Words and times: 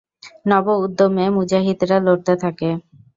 নব 0.45 0.65
উদ্যোমে 0.77 1.25
মুজাহিদরা 1.35 1.97
লড়তে 1.99 2.33
থাকে। 2.43 2.69